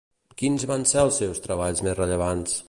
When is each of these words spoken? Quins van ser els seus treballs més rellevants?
Quins 0.41 0.65
van 0.71 0.85
ser 0.93 1.03
els 1.09 1.19
seus 1.23 1.43
treballs 1.45 1.85
més 1.89 1.99
rellevants? 2.01 2.59